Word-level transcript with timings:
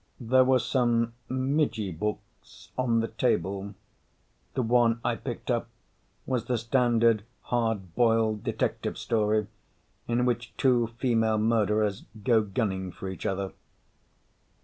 There 0.19 0.43
were 0.43 0.57
some 0.57 1.13
midgie 1.29 1.91
books 1.91 2.69
on 2.75 3.01
the 3.01 3.07
table. 3.09 3.75
The 4.55 4.63
one 4.63 4.99
I 5.05 5.13
picked 5.15 5.51
up 5.51 5.67
was 6.25 6.45
the 6.45 6.57
standard 6.57 7.21
hard 7.41 7.93
boiled 7.93 8.43
detective 8.43 8.97
story 8.97 9.45
in 10.07 10.25
which 10.25 10.57
two 10.57 10.87
female 10.97 11.37
murderers 11.37 12.03
go 12.23 12.41
gunning 12.41 12.91
for 12.91 13.09
each 13.09 13.27
other. 13.27 13.53